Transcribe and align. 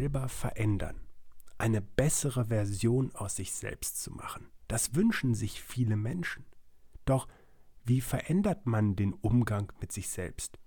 selber 0.00 0.30
verändern, 0.30 0.98
eine 1.58 1.82
bessere 1.82 2.46
Version 2.46 3.14
aus 3.14 3.36
sich 3.36 3.52
selbst 3.52 4.00
zu 4.02 4.10
machen. 4.10 4.48
Das 4.66 4.94
wünschen 4.94 5.34
sich 5.34 5.60
viele 5.60 5.94
Menschen. 5.94 6.46
Doch 7.04 7.28
wie 7.84 8.00
verändert 8.00 8.64
man 8.64 8.96
den 8.96 9.12
Umgang 9.12 9.70
mit 9.78 9.92
sich 9.92 10.08
selbst? 10.08 10.58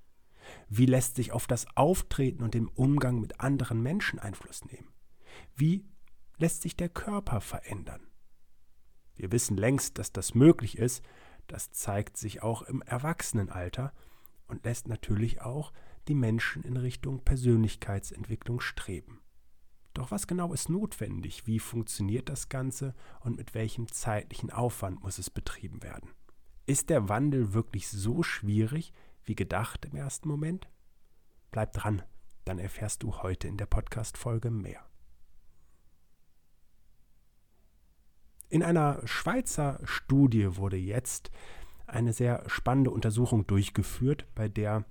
Wie 0.70 0.86
lässt 0.86 1.16
sich 1.16 1.32
auf 1.32 1.48
das 1.48 1.66
Auftreten 1.76 2.44
und 2.44 2.54
den 2.54 2.68
Umgang 2.68 3.22
mit 3.22 3.40
anderen 3.40 3.82
Menschen 3.82 4.20
Einfluss 4.20 4.66
nehmen? 4.66 4.94
Wie 5.56 5.84
lässt 6.38 6.62
sich 6.62 6.76
der 6.76 6.90
Körper 6.90 7.42
verändern? 7.42 8.06
Wir 9.16 9.32
wissen 9.32 9.58
längst, 9.58 9.98
dass 9.98 10.12
das 10.12 10.36
möglich 10.36 10.78
ist. 10.78 11.04
Das 11.48 11.72
zeigt 11.72 12.18
sich 12.18 12.44
auch 12.44 12.62
im 12.62 12.84
Erwachsenenalter 12.84 13.94
und 14.46 14.64
lässt 14.64 14.88
natürlich 14.88 15.42
auch 15.42 15.74
die 16.08 16.16
Menschen 16.16 16.62
in 16.62 16.78
Richtung 16.78 17.24
Persönlichkeitsentwicklung 17.24 18.60
streben. 18.60 19.23
Doch 19.94 20.10
was 20.10 20.26
genau 20.26 20.54
ist 20.54 20.70
notwendig? 20.70 21.46
Wie 21.46 21.60
funktioniert 21.60 22.30
das 22.30 22.50
Ganze 22.50 22.96
und 23.20 23.38
mit 23.38 23.54
welchem 23.54 23.92
zeitlichen 23.92 24.50
Aufwand 24.50 25.04
muss 25.04 25.20
es 25.20 25.30
betrieben 25.30 25.84
werden? 25.84 26.10
Ist 26.66 26.90
der 26.90 27.10
Wandel 27.10 27.54
wirklich 27.54 27.90
so 27.90 28.24
schwierig 28.24 28.94
wie 29.24 29.36
gedacht 29.36 29.86
im 29.86 29.96
ersten 29.96 30.28
Moment? 30.28 30.68
Bleib 31.52 31.74
dran, 31.74 32.02
dann 32.46 32.58
erfährst 32.58 33.04
du 33.04 33.18
heute 33.22 33.48
in 33.48 33.58
der 33.58 33.68
Podcast-Folge 33.68 34.50
mehr. 34.50 34.84
In 38.50 38.64
einer 38.64 39.06
Schweizer 39.06 39.80
Studie 39.84 40.58
wurde 40.58 40.78
jetzt 40.78 41.32
eine 41.86 42.14
sehr 42.14 42.44
spannende 42.48 42.92
Untersuchung 42.92 43.46
durchgeführt, 43.46 44.26
bei 44.36 44.48
der 44.48 44.86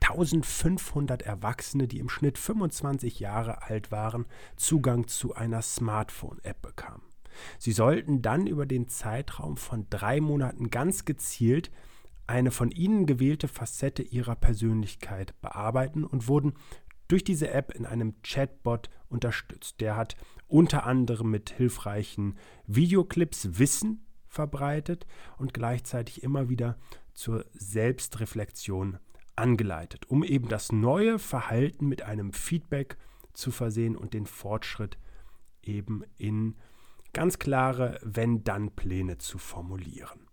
1500 0.00 1.22
Erwachsene, 1.22 1.88
die 1.88 1.98
im 1.98 2.08
Schnitt 2.08 2.38
25 2.38 3.20
Jahre 3.20 3.62
alt 3.62 3.90
waren, 3.90 4.26
Zugang 4.56 5.08
zu 5.08 5.34
einer 5.34 5.62
Smartphone-App 5.62 6.62
bekamen. 6.62 7.02
Sie 7.58 7.72
sollten 7.72 8.22
dann 8.22 8.46
über 8.46 8.66
den 8.66 8.88
Zeitraum 8.88 9.56
von 9.56 9.86
drei 9.90 10.20
Monaten 10.20 10.70
ganz 10.70 11.04
gezielt 11.04 11.70
eine 12.26 12.50
von 12.50 12.70
ihnen 12.70 13.06
gewählte 13.06 13.46
Facette 13.46 14.02
ihrer 14.02 14.34
Persönlichkeit 14.34 15.40
bearbeiten 15.40 16.04
und 16.04 16.28
wurden 16.28 16.54
durch 17.08 17.22
diese 17.22 17.50
App 17.50 17.72
in 17.72 17.86
einem 17.86 18.20
Chatbot 18.22 18.90
unterstützt. 19.08 19.80
Der 19.80 19.96
hat 19.96 20.16
unter 20.48 20.86
anderem 20.86 21.30
mit 21.30 21.50
hilfreichen 21.50 22.36
Videoclips 22.66 23.58
Wissen 23.58 24.06
verbreitet 24.26 25.06
und 25.38 25.54
gleichzeitig 25.54 26.22
immer 26.22 26.48
wieder 26.48 26.76
zur 27.14 27.46
Selbstreflexion 27.52 28.98
angeleitet, 29.36 30.08
um 30.08 30.24
eben 30.24 30.48
das 30.48 30.72
neue 30.72 31.18
Verhalten 31.18 31.86
mit 31.86 32.02
einem 32.02 32.32
Feedback 32.32 32.96
zu 33.32 33.50
versehen 33.50 33.96
und 33.96 34.14
den 34.14 34.26
Fortschritt 34.26 34.98
eben 35.62 36.02
in 36.16 36.56
ganz 37.12 37.38
klare 37.38 37.98
Wenn-Dann-Pläne 38.02 39.18
zu 39.18 39.38
formulieren 39.38 40.26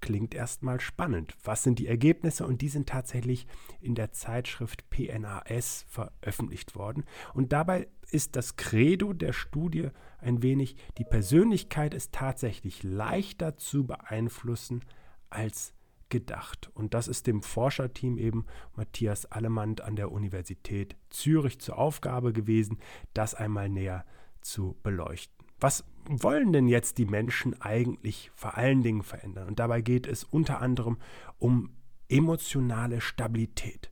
klingt 0.00 0.34
erstmal 0.34 0.80
spannend. 0.80 1.34
Was 1.44 1.62
sind 1.62 1.78
die 1.78 1.86
Ergebnisse? 1.86 2.46
Und 2.46 2.62
die 2.62 2.68
sind 2.68 2.88
tatsächlich 2.88 3.46
in 3.80 3.94
der 3.94 4.12
Zeitschrift 4.12 4.88
PNAS 4.90 5.84
veröffentlicht 5.88 6.74
worden. 6.74 7.04
Und 7.34 7.52
dabei 7.52 7.88
ist 8.10 8.36
das 8.36 8.56
Credo 8.56 9.12
der 9.12 9.32
Studie 9.32 9.90
ein 10.18 10.42
wenig, 10.42 10.76
die 10.96 11.04
Persönlichkeit 11.04 11.94
ist 11.94 12.12
tatsächlich 12.12 12.82
leichter 12.82 13.56
zu 13.56 13.86
beeinflussen 13.86 14.84
als 15.30 15.74
gedacht. 16.08 16.70
Und 16.74 16.94
das 16.94 17.08
ist 17.08 17.26
dem 17.26 17.42
Forscherteam 17.42 18.18
eben 18.18 18.46
Matthias 18.74 19.26
Allemand 19.26 19.80
an 19.80 19.96
der 19.96 20.12
Universität 20.12 20.96
Zürich 21.10 21.60
zur 21.60 21.78
Aufgabe 21.78 22.32
gewesen, 22.32 22.78
das 23.14 23.34
einmal 23.34 23.68
näher 23.68 24.04
zu 24.40 24.76
beleuchten. 24.82 25.36
Was 25.60 25.84
wollen 26.08 26.52
denn 26.52 26.68
jetzt 26.68 26.98
die 26.98 27.06
Menschen 27.06 27.60
eigentlich 27.60 28.30
vor 28.34 28.56
allen 28.56 28.82
Dingen 28.82 29.02
verändern? 29.02 29.48
Und 29.48 29.58
dabei 29.58 29.80
geht 29.80 30.06
es 30.06 30.24
unter 30.24 30.60
anderem 30.60 30.98
um 31.38 31.70
emotionale 32.08 33.00
Stabilität, 33.00 33.90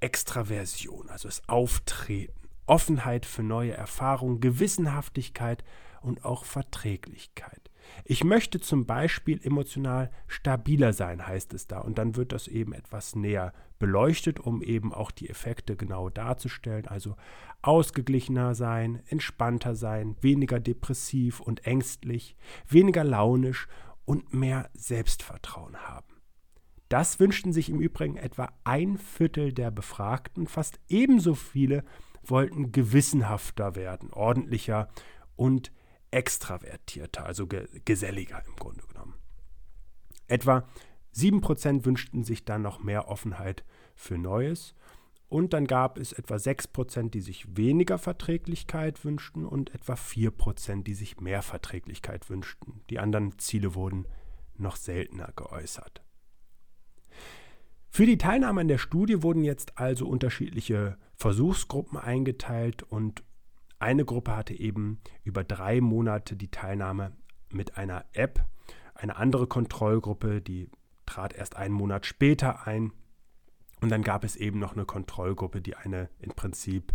Extraversion, 0.00 1.08
also 1.08 1.28
das 1.28 1.48
Auftreten, 1.48 2.32
Offenheit 2.66 3.26
für 3.26 3.42
neue 3.42 3.72
Erfahrungen, 3.72 4.40
Gewissenhaftigkeit 4.40 5.64
und 6.00 6.24
auch 6.24 6.44
Verträglichkeit. 6.44 7.70
Ich 8.04 8.24
möchte 8.24 8.60
zum 8.60 8.86
Beispiel 8.86 9.40
emotional 9.42 10.10
stabiler 10.26 10.92
sein, 10.92 11.26
heißt 11.26 11.54
es 11.54 11.66
da. 11.66 11.78
Und 11.78 11.98
dann 11.98 12.16
wird 12.16 12.32
das 12.32 12.48
eben 12.48 12.72
etwas 12.72 13.14
näher 13.14 13.52
beleuchtet, 13.78 14.40
um 14.40 14.62
eben 14.62 14.92
auch 14.92 15.10
die 15.10 15.28
Effekte 15.28 15.76
genau 15.76 16.08
darzustellen. 16.08 16.86
Also 16.86 17.16
ausgeglichener 17.62 18.54
sein, 18.54 19.02
entspannter 19.06 19.74
sein, 19.74 20.16
weniger 20.20 20.60
depressiv 20.60 21.40
und 21.40 21.66
ängstlich, 21.66 22.36
weniger 22.68 23.04
launisch 23.04 23.68
und 24.04 24.34
mehr 24.34 24.70
Selbstvertrauen 24.74 25.76
haben. 25.76 26.12
Das 26.88 27.18
wünschten 27.20 27.52
sich 27.52 27.70
im 27.70 27.80
Übrigen 27.80 28.16
etwa 28.16 28.52
ein 28.64 28.98
Viertel 28.98 29.52
der 29.52 29.70
Befragten. 29.70 30.46
Fast 30.46 30.78
ebenso 30.88 31.34
viele 31.34 31.84
wollten 32.22 32.70
gewissenhafter 32.70 33.74
werden, 33.74 34.12
ordentlicher 34.12 34.88
und 35.36 35.72
extravertierter, 36.12 37.26
also 37.26 37.46
ge 37.46 37.68
geselliger 37.84 38.42
im 38.46 38.56
Grunde 38.56 38.84
genommen. 38.86 39.14
Etwa 40.28 40.68
7% 41.14 41.84
wünschten 41.84 42.24
sich 42.24 42.44
dann 42.44 42.62
noch 42.62 42.82
mehr 42.82 43.08
Offenheit 43.08 43.64
für 43.94 44.16
Neues 44.16 44.74
und 45.28 45.54
dann 45.54 45.66
gab 45.66 45.98
es 45.98 46.12
etwa 46.12 46.36
6%, 46.36 47.10
die 47.10 47.20
sich 47.20 47.56
weniger 47.56 47.98
Verträglichkeit 47.98 49.02
wünschten 49.04 49.46
und 49.46 49.74
etwa 49.74 49.94
4%, 49.94 50.82
die 50.82 50.94
sich 50.94 51.20
mehr 51.20 51.42
Verträglichkeit 51.42 52.28
wünschten. 52.28 52.82
Die 52.90 52.98
anderen 52.98 53.38
Ziele 53.38 53.74
wurden 53.74 54.06
noch 54.58 54.76
seltener 54.76 55.32
geäußert. 55.34 56.02
Für 57.88 58.06
die 58.06 58.18
Teilnahme 58.18 58.62
an 58.62 58.68
der 58.68 58.78
Studie 58.78 59.22
wurden 59.22 59.44
jetzt 59.44 59.78
also 59.78 60.06
unterschiedliche 60.06 60.98
Versuchsgruppen 61.14 61.98
eingeteilt 61.98 62.82
und 62.82 63.22
eine 63.82 64.04
Gruppe 64.04 64.36
hatte 64.36 64.54
eben 64.54 65.00
über 65.24 65.44
drei 65.44 65.80
Monate 65.80 66.36
die 66.36 66.50
Teilnahme 66.50 67.12
mit 67.50 67.76
einer 67.76 68.04
App. 68.12 68.46
Eine 68.94 69.16
andere 69.16 69.46
Kontrollgruppe, 69.46 70.40
die 70.40 70.70
trat 71.06 71.32
erst 71.32 71.56
einen 71.56 71.74
Monat 71.74 72.06
später 72.06 72.66
ein. 72.66 72.92
Und 73.80 73.90
dann 73.90 74.02
gab 74.02 74.22
es 74.24 74.36
eben 74.36 74.60
noch 74.60 74.74
eine 74.74 74.84
Kontrollgruppe, 74.84 75.60
die 75.60 75.74
eine 75.74 76.08
im 76.20 76.30
Prinzip 76.30 76.92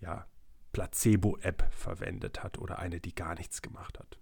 ja, 0.00 0.26
Placebo-App 0.72 1.68
verwendet 1.70 2.42
hat 2.42 2.58
oder 2.58 2.80
eine, 2.80 2.98
die 2.98 3.14
gar 3.14 3.36
nichts 3.36 3.62
gemacht 3.62 3.98
hat. 3.98 4.18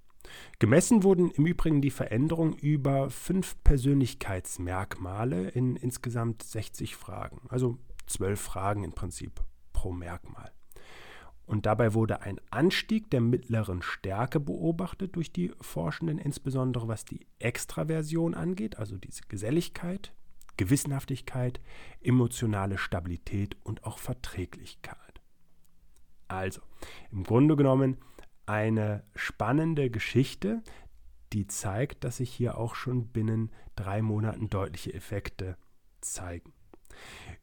Gemessen 0.59 1.03
wurden 1.03 1.31
im 1.31 1.47
Übrigen 1.47 1.81
die 1.81 1.91
Veränderungen 1.91 2.55
über 2.55 3.11
fünf 3.11 3.57
Persönlichkeitsmerkmale 3.65 5.49
in 5.49 5.77
insgesamt 5.77 6.43
60 6.43 6.97
Fragen. 6.97 7.41
Also 7.49 7.79
zwölf 8.07 8.41
Fragen 8.41 8.85
im 8.85 8.93
Prinzip 8.93 9.43
pro 9.73 9.93
Merkmal. 9.93 10.53
Und 11.47 11.67
dabei 11.67 11.93
wurde 11.93 12.23
ein 12.23 12.41
Anstieg 12.51 13.11
der 13.11 13.21
mittleren 13.21 13.83
Stärke 13.83 14.41
beobachtet 14.41 15.15
durch 15.17 15.33
die 15.33 15.53
Forschenden, 15.61 16.19
insbesondere 16.19 16.89
was 16.89 17.05
die 17.05 17.27
Extraversion 17.39 18.35
angeht, 18.35 18.79
also 18.79 18.97
diese 18.97 19.23
Geselligkeit, 19.29 20.13
Gewissenhaftigkeit, 20.57 21.61
emotionale 22.01 22.79
Stabilität 22.79 23.57
und 23.63 23.85
auch 23.85 23.99
Verträglichkeit. 23.99 24.97
Also, 26.29 26.63
im 27.11 27.25
Grunde 27.25 27.57
genommen 27.57 27.99
eine 28.47 29.05
spannende 29.15 29.91
Geschichte, 29.91 30.63
die 31.33 31.47
zeigt, 31.47 32.05
dass 32.05 32.19
sich 32.19 32.33
hier 32.33 32.57
auch 32.57 32.75
schon 32.75 33.09
binnen 33.09 33.51
drei 33.77 34.03
Monaten 34.03 34.49
deutliche 34.49 34.95
Effekte 34.95 35.57
zeigen. 36.01 36.53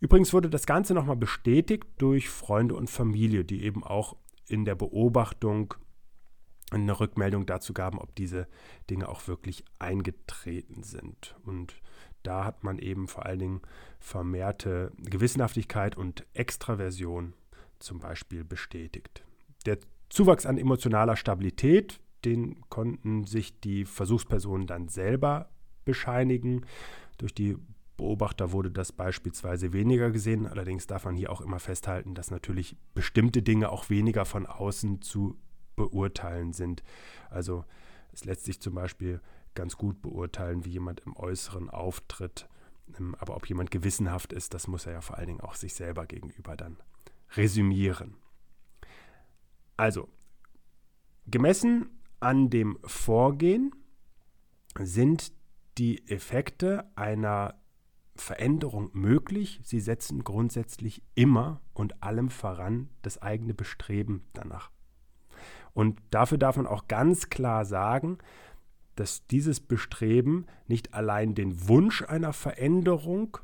Übrigens 0.01 0.33
wurde 0.33 0.49
das 0.49 0.65
Ganze 0.65 0.95
nochmal 0.95 1.15
bestätigt 1.15 1.85
durch 1.99 2.27
Freunde 2.27 2.75
und 2.75 2.89
Familie, 2.89 3.45
die 3.45 3.63
eben 3.63 3.83
auch 3.83 4.17
in 4.47 4.65
der 4.65 4.75
Beobachtung 4.75 5.75
eine 6.71 6.99
Rückmeldung 6.99 7.45
dazu 7.45 7.71
gaben, 7.71 7.99
ob 7.99 8.15
diese 8.15 8.47
Dinge 8.89 9.07
auch 9.07 9.27
wirklich 9.27 9.63
eingetreten 9.77 10.81
sind. 10.81 11.35
Und 11.43 11.75
da 12.23 12.45
hat 12.45 12.63
man 12.63 12.79
eben 12.79 13.07
vor 13.07 13.27
allen 13.27 13.39
Dingen 13.39 13.61
vermehrte 13.99 14.91
Gewissenhaftigkeit 14.97 15.95
und 15.95 16.25
Extraversion 16.33 17.33
zum 17.77 17.99
Beispiel 17.99 18.43
bestätigt. 18.43 19.23
Der 19.67 19.77
Zuwachs 20.09 20.47
an 20.47 20.57
emotionaler 20.57 21.15
Stabilität, 21.15 21.99
den 22.25 22.61
konnten 22.69 23.25
sich 23.25 23.59
die 23.59 23.85
Versuchspersonen 23.85 24.65
dann 24.65 24.87
selber 24.87 25.49
bescheinigen. 25.85 26.65
Durch 27.17 27.33
die 27.35 27.57
Beobachter 28.01 28.51
wurde 28.51 28.71
das 28.71 28.91
beispielsweise 28.91 29.73
weniger 29.73 30.09
gesehen. 30.09 30.47
Allerdings 30.47 30.87
darf 30.87 31.05
man 31.05 31.15
hier 31.15 31.31
auch 31.31 31.39
immer 31.39 31.59
festhalten, 31.59 32.15
dass 32.15 32.31
natürlich 32.31 32.75
bestimmte 32.95 33.43
Dinge 33.43 33.69
auch 33.69 33.91
weniger 33.91 34.25
von 34.25 34.47
außen 34.47 35.03
zu 35.03 35.37
beurteilen 35.75 36.51
sind. 36.51 36.81
Also 37.29 37.63
es 38.11 38.25
lässt 38.25 38.45
sich 38.45 38.59
zum 38.59 38.73
Beispiel 38.73 39.21
ganz 39.53 39.77
gut 39.77 40.01
beurteilen, 40.01 40.65
wie 40.65 40.71
jemand 40.71 41.01
im 41.01 41.15
Äußeren 41.15 41.69
auftritt. 41.69 42.49
Ähm, 42.97 43.13
aber 43.19 43.35
ob 43.35 43.47
jemand 43.47 43.69
gewissenhaft 43.69 44.33
ist, 44.33 44.55
das 44.55 44.67
muss 44.67 44.87
er 44.87 44.93
ja 44.93 45.01
vor 45.01 45.19
allen 45.19 45.27
Dingen 45.27 45.41
auch 45.41 45.53
sich 45.53 45.75
selber 45.75 46.07
gegenüber 46.07 46.57
dann 46.57 46.77
resümieren. 47.35 48.15
Also, 49.77 50.09
gemessen 51.27 52.01
an 52.19 52.49
dem 52.49 52.79
Vorgehen 52.83 53.75
sind 54.79 55.33
die 55.77 56.07
Effekte 56.07 56.89
einer 56.95 57.60
Veränderung 58.21 58.89
möglich. 58.93 59.59
Sie 59.63 59.79
setzen 59.79 60.23
grundsätzlich 60.23 61.03
immer 61.15 61.61
und 61.73 62.01
allem 62.03 62.29
voran 62.29 62.89
das 63.01 63.21
eigene 63.21 63.53
Bestreben 63.53 64.23
danach. 64.33 64.71
Und 65.73 65.99
dafür 66.11 66.37
darf 66.37 66.57
man 66.57 66.67
auch 66.67 66.87
ganz 66.87 67.29
klar 67.29 67.65
sagen, 67.65 68.17
dass 68.95 69.25
dieses 69.27 69.59
Bestreben 69.59 70.45
nicht 70.67 70.93
allein 70.93 71.33
den 71.33 71.67
Wunsch 71.67 72.03
einer 72.03 72.33
Veränderung 72.33 73.37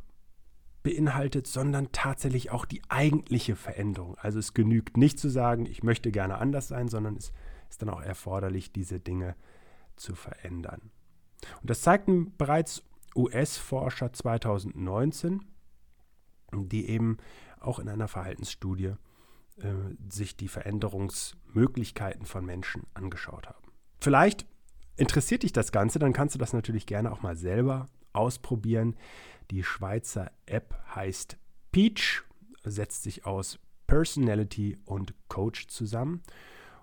beinhaltet, 0.84 1.48
sondern 1.48 1.92
tatsächlich 1.92 2.52
auch 2.52 2.66
die 2.66 2.82
eigentliche 2.90 3.56
Veränderung. 3.56 4.18
Also 4.20 4.40
es 4.40 4.54
genügt 4.54 4.98
nicht 4.98 5.20
zu 5.20 5.30
sagen, 5.30 5.66
ich 5.66 5.84
möchte 5.84 6.12
gerne 6.12 6.38
anders 6.38 6.68
sein, 6.68 6.88
sondern 6.88 7.16
es 7.16 7.34
ist 7.70 7.82
dann 7.82 7.90
auch 7.90 8.02
erforderlich, 8.02 8.72
diese 8.72 9.00
Dinge 9.00 9.36
zu 9.96 10.16
verändern. 10.16 10.92
Und 11.62 11.70
das 11.70 11.82
zeigten 11.82 12.34
bereits 12.38 12.84
US-Forscher 13.18 14.14
2019, 14.14 15.44
die 16.54 16.88
eben 16.88 17.18
auch 17.60 17.80
in 17.80 17.90
einer 17.90 18.08
Verhaltensstudie 18.08 18.94
äh, 19.58 19.74
sich 20.10 20.38
die 20.38 20.48
Veränderungsmöglichkeiten 20.48 22.26
von 22.26 22.46
Menschen 22.46 22.84
angeschaut 22.94 23.48
haben. 23.48 23.72
Vielleicht 24.00 24.46
interessiert 24.96 25.44
dich 25.44 25.52
das 25.52 25.72
Ganze, 25.72 26.00
dann 26.00 26.14
kannst 26.14 26.36
du 26.36 26.40
das 26.40 26.54
natürlich 26.54 26.86
gerne 26.86 27.12
auch 27.12 27.22
mal 27.22 27.36
selber 27.36 27.88
ausprobieren. 28.14 28.96
Die 29.52 29.64
Schweizer 29.64 30.32
App 30.46 30.76
heißt 30.96 31.38
Peach, 31.72 32.22
setzt 32.64 33.04
sich 33.04 33.26
aus 33.26 33.60
Personality 33.88 34.78
und 34.86 35.14
Coach 35.28 35.68
zusammen 35.68 36.22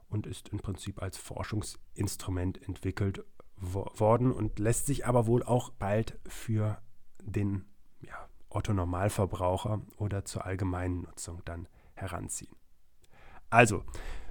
und 0.09 0.27
ist 0.27 0.49
im 0.49 0.59
Prinzip 0.59 1.03
als 1.03 1.19
Forschungsinstrument 1.19 2.63
entwickelt 2.67 3.25
worden 3.57 4.33
und 4.33 4.59
lässt 4.59 4.87
sich 4.87 5.07
aber 5.07 5.27
wohl 5.27 5.43
auch 5.43 5.71
bald 5.71 6.19
für 6.27 6.79
den 7.23 7.65
ja, 8.03 8.29
Otto-Normalverbraucher 8.51 9.83
oder 9.97 10.25
zur 10.25 10.45
allgemeinen 10.45 11.03
Nutzung 11.03 11.43
dann 11.45 11.69
heranziehen. 11.95 12.55
Also, 13.51 13.85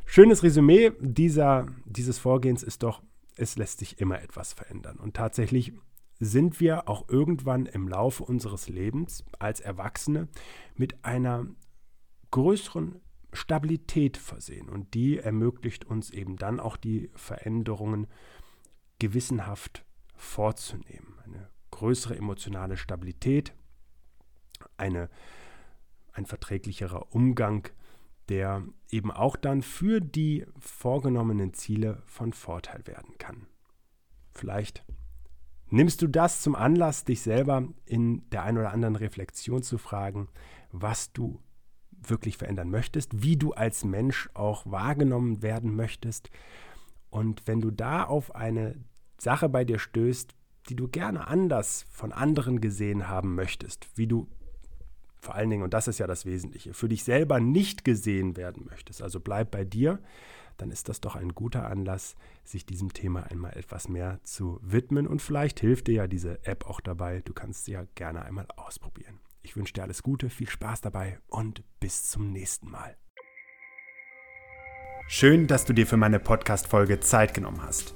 schönes 0.05 0.43
Resümee 0.43 0.91
dieser, 0.99 1.67
dieses 1.85 2.19
Vorgehens 2.19 2.63
ist 2.63 2.83
doch, 2.83 3.01
es 3.35 3.55
lässt 3.55 3.79
sich 3.79 3.99
immer 3.99 4.21
etwas 4.21 4.53
verändern. 4.53 4.97
Und 4.97 5.15
tatsächlich 5.15 5.73
sind 6.19 6.59
wir 6.59 6.87
auch 6.87 7.09
irgendwann 7.09 7.65
im 7.65 7.87
Laufe 7.87 8.23
unseres 8.23 8.69
Lebens 8.69 9.25
als 9.39 9.59
Erwachsene 9.59 10.27
mit 10.75 11.03
einer 11.03 11.47
größeren 12.31 13.01
Stabilität 13.31 14.17
versehen. 14.17 14.69
Und 14.69 14.93
die 14.93 15.17
ermöglicht 15.17 15.85
uns 15.85 16.11
eben 16.11 16.35
dann 16.37 16.59
auch 16.59 16.77
die 16.77 17.09
Veränderungen 17.15 18.07
gewissenhaft 19.03 19.83
vorzunehmen. 20.15 21.19
Eine 21.25 21.49
größere 21.71 22.15
emotionale 22.15 22.77
Stabilität, 22.77 23.53
eine, 24.77 25.09
ein 26.13 26.25
verträglicherer 26.25 27.13
Umgang, 27.13 27.67
der 28.29 28.63
eben 28.89 29.11
auch 29.11 29.35
dann 29.35 29.61
für 29.61 29.99
die 29.99 30.45
vorgenommenen 30.57 31.53
Ziele 31.53 32.01
von 32.05 32.31
Vorteil 32.31 32.87
werden 32.87 33.17
kann. 33.17 33.47
Vielleicht 34.31 34.85
nimmst 35.67 36.01
du 36.01 36.07
das 36.07 36.41
zum 36.41 36.55
Anlass, 36.55 37.03
dich 37.03 37.21
selber 37.21 37.67
in 37.85 38.29
der 38.29 38.43
einen 38.43 38.59
oder 38.59 38.71
anderen 38.71 38.95
Reflexion 38.95 39.63
zu 39.63 39.77
fragen, 39.77 40.29
was 40.71 41.11
du 41.11 41.41
wirklich 41.91 42.37
verändern 42.37 42.69
möchtest, 42.69 43.21
wie 43.21 43.35
du 43.35 43.51
als 43.51 43.83
Mensch 43.83 44.29
auch 44.33 44.65
wahrgenommen 44.65 45.41
werden 45.41 45.75
möchtest. 45.75 46.29
Und 47.09 47.45
wenn 47.47 47.59
du 47.59 47.69
da 47.69 48.05
auf 48.05 48.33
eine 48.33 48.75
Sache 49.23 49.49
bei 49.49 49.63
dir 49.63 49.79
stößt, 49.79 50.35
die 50.69 50.75
du 50.75 50.87
gerne 50.87 51.27
anders 51.27 51.85
von 51.89 52.11
anderen 52.11 52.61
gesehen 52.61 53.07
haben 53.07 53.35
möchtest, 53.35 53.87
wie 53.95 54.07
du 54.07 54.27
vor 55.19 55.35
allen 55.35 55.49
Dingen, 55.49 55.63
und 55.63 55.73
das 55.73 55.87
ist 55.87 55.99
ja 55.99 56.07
das 56.07 56.25
Wesentliche, 56.25 56.73
für 56.73 56.89
dich 56.89 57.05
selber 57.05 57.39
nicht 57.39 57.85
gesehen 57.85 58.35
werden 58.35 58.65
möchtest, 58.69 59.01
also 59.01 59.21
bleib 59.21 59.51
bei 59.51 59.63
dir, 59.63 59.99
dann 60.57 60.69
ist 60.69 60.89
das 60.89 60.99
doch 61.01 61.15
ein 61.15 61.29
guter 61.29 61.67
Anlass, 61.67 62.15
sich 62.43 62.65
diesem 62.65 62.93
Thema 62.93 63.23
einmal 63.31 63.57
etwas 63.57 63.87
mehr 63.87 64.19
zu 64.23 64.59
widmen 64.61 65.07
und 65.07 65.21
vielleicht 65.21 65.61
hilft 65.61 65.87
dir 65.87 65.93
ja 65.93 66.07
diese 66.07 66.45
App 66.45 66.69
auch 66.69 66.81
dabei. 66.81 67.21
Du 67.21 67.33
kannst 67.33 67.65
sie 67.65 67.71
ja 67.71 67.85
gerne 67.95 68.23
einmal 68.23 68.47
ausprobieren. 68.55 69.19
Ich 69.41 69.55
wünsche 69.55 69.73
dir 69.73 69.83
alles 69.83 70.03
Gute, 70.03 70.29
viel 70.29 70.49
Spaß 70.49 70.81
dabei 70.81 71.19
und 71.27 71.63
bis 71.79 72.09
zum 72.09 72.31
nächsten 72.31 72.69
Mal. 72.69 72.95
Schön, 75.07 75.47
dass 75.47 75.65
du 75.65 75.73
dir 75.73 75.87
für 75.87 75.97
meine 75.97 76.19
Podcast-Folge 76.19 76.99
Zeit 76.99 77.33
genommen 77.33 77.61
hast. 77.61 77.95